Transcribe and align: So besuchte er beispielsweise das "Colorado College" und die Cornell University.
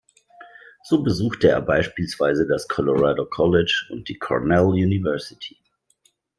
So 0.85 1.03
besuchte 1.03 1.49
er 1.49 1.61
beispielsweise 1.61 2.47
das 2.47 2.67
"Colorado 2.67 3.27
College" 3.27 3.85
und 3.91 4.09
die 4.09 4.17
Cornell 4.17 4.63
University. 4.63 5.57